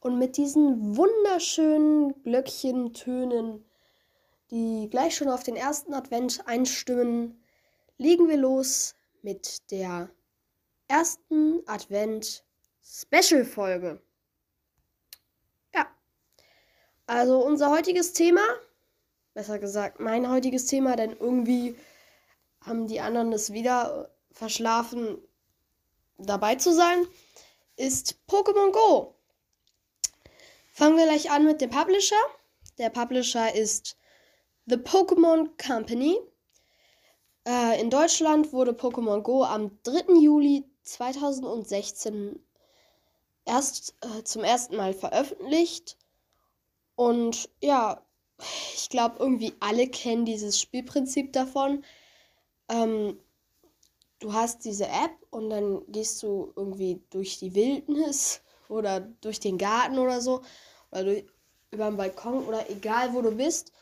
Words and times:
Und 0.00 0.18
mit 0.18 0.36
diesen 0.36 0.96
wunderschönen 0.96 2.22
Glöckchentönen, 2.22 3.64
die 4.50 4.88
gleich 4.90 5.16
schon 5.16 5.28
auf 5.28 5.42
den 5.42 5.56
ersten 5.56 5.92
Advent 5.92 6.46
einstimmen, 6.46 7.42
legen 7.96 8.28
wir 8.28 8.36
los 8.36 8.94
mit 9.22 9.70
der 9.70 10.10
ersten 10.86 11.62
Advent 11.66 12.44
Special 12.82 13.44
Folge. 13.44 14.00
Ja. 15.74 15.86
Also 17.06 17.44
unser 17.44 17.70
heutiges 17.70 18.12
Thema, 18.12 18.42
besser 19.34 19.58
gesagt 19.58 20.00
mein 20.00 20.30
heutiges 20.30 20.66
Thema, 20.66 20.96
denn 20.96 21.16
irgendwie 21.18 21.76
haben 22.60 22.86
die 22.86 23.00
anderen 23.00 23.32
es 23.32 23.52
wieder 23.52 24.14
verschlafen, 24.32 25.18
dabei 26.18 26.54
zu 26.54 26.72
sein, 26.72 27.06
ist 27.76 28.18
Pokémon 28.28 28.72
Go. 28.72 29.17
Fangen 30.78 30.96
wir 30.96 31.06
gleich 31.06 31.28
an 31.32 31.44
mit 31.44 31.60
dem 31.60 31.70
Publisher. 31.70 32.14
Der 32.78 32.88
Publisher 32.88 33.52
ist 33.52 33.96
The 34.66 34.76
Pokémon 34.76 35.48
Company. 35.60 36.20
Äh, 37.44 37.80
in 37.80 37.90
Deutschland 37.90 38.52
wurde 38.52 38.70
Pokémon 38.70 39.22
Go 39.22 39.42
am 39.42 39.76
3. 39.82 40.20
Juli 40.20 40.64
2016 40.84 42.38
erst 43.44 43.96
äh, 44.02 44.22
zum 44.22 44.44
ersten 44.44 44.76
Mal 44.76 44.94
veröffentlicht. 44.94 45.96
Und 46.94 47.50
ja, 47.60 48.00
ich 48.72 48.88
glaube, 48.88 49.16
irgendwie 49.18 49.54
alle 49.58 49.88
kennen 49.88 50.26
dieses 50.26 50.60
Spielprinzip 50.60 51.32
davon. 51.32 51.84
Ähm, 52.68 53.18
du 54.20 54.32
hast 54.32 54.64
diese 54.64 54.86
App 54.86 55.16
und 55.30 55.50
dann 55.50 55.82
gehst 55.88 56.22
du 56.22 56.52
irgendwie 56.54 57.02
durch 57.10 57.40
die 57.40 57.56
Wildnis 57.56 58.42
oder 58.68 59.00
durch 59.00 59.40
den 59.40 59.58
Garten 59.58 59.98
oder 59.98 60.20
so 60.20 60.42
oder 60.90 61.04
durch, 61.04 61.26
über 61.70 61.86
den 61.86 61.96
Balkon 61.96 62.46
oder 62.46 62.68
egal 62.70 63.12
wo 63.14 63.22
du 63.22 63.32
bist 63.32 63.72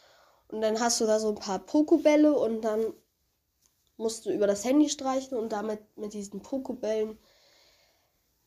und 0.48 0.60
dann 0.60 0.80
hast 0.80 1.00
du 1.00 1.06
da 1.06 1.18
so 1.18 1.28
ein 1.28 1.34
paar 1.36 1.58
Pokobälle 1.58 2.32
und 2.36 2.62
dann 2.62 2.92
musst 3.96 4.26
du 4.26 4.30
über 4.30 4.46
das 4.46 4.64
Handy 4.64 4.88
streichen 4.88 5.36
und 5.36 5.50
damit 5.50 5.80
mit 5.96 6.12
diesen 6.12 6.42
Pokobällen 6.42 7.18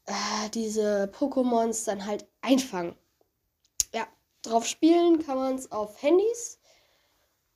äh, 0.06 0.50
diese 0.54 1.12
Pokémons 1.14 1.86
dann 1.86 2.06
halt 2.06 2.28
einfangen. 2.42 2.96
Ja, 3.94 4.08
drauf 4.42 4.66
spielen 4.66 5.24
kann 5.26 5.38
man 5.38 5.56
es 5.56 5.72
auf 5.72 6.02
Handys. 6.02 6.59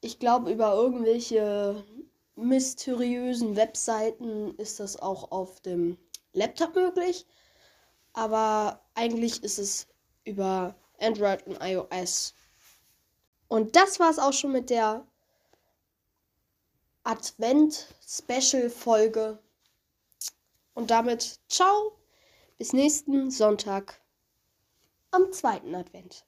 Ich 0.01 0.19
glaube, 0.19 0.51
über 0.51 0.73
irgendwelche 0.73 1.83
mysteriösen 2.35 3.55
Webseiten 3.55 4.55
ist 4.57 4.79
das 4.79 4.97
auch 4.97 5.31
auf 5.31 5.61
dem 5.61 5.97
Laptop 6.33 6.75
möglich. 6.75 7.25
Aber 8.13 8.81
eigentlich 8.95 9.43
ist 9.43 9.59
es 9.59 9.87
über 10.23 10.75
Android 10.99 11.45
und 11.47 11.57
iOS. 11.61 12.33
Und 13.47 13.75
das 13.75 13.99
war 13.99 14.09
es 14.09 14.19
auch 14.19 14.33
schon 14.33 14.51
mit 14.51 14.69
der 14.69 15.05
Advent-Special-Folge. 17.03 19.39
Und 20.73 20.89
damit 20.89 21.39
ciao, 21.49 21.97
bis 22.57 22.73
nächsten 22.73 23.29
Sonntag 23.29 24.01
am 25.11 25.31
zweiten 25.31 25.75
Advent. 25.75 26.25